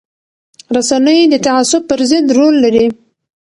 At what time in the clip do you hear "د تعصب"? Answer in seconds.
1.31-1.81